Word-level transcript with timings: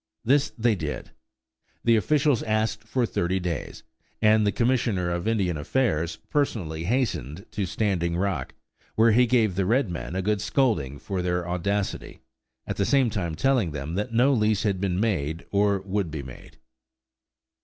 This 0.25 0.51
they 0.57 0.73
did. 0.73 1.11
The 1.83 1.95
officials 1.95 2.41
asked 2.41 2.85
for 2.85 3.05
thirty 3.05 3.39
days; 3.39 3.83
and 4.19 4.47
the 4.47 4.51
Commissioner 4.51 5.11
of 5.11 5.27
Indian 5.27 5.57
Affairs 5.57 6.15
personally 6.31 6.85
hastened 6.85 7.45
to 7.51 7.67
Standing 7.67 8.17
Rock, 8.17 8.55
where 8.95 9.11
he 9.11 9.27
gave 9.27 9.53
the 9.53 9.67
red 9.67 9.91
men 9.91 10.15
a 10.15 10.23
good 10.23 10.41
scolding 10.41 10.97
for 10.97 11.21
their 11.21 11.47
audacity, 11.47 12.21
at 12.65 12.77
the 12.77 12.83
same 12.85 13.11
time 13.11 13.35
telling 13.35 13.73
them 13.73 13.93
that 13.93 14.11
no 14.11 14.33
lease 14.33 14.63
had 14.63 14.81
been 14.81 14.99
made, 14.99 15.45
or 15.51 15.81
would 15.81 16.09
be 16.09 16.23
made. 16.23 16.57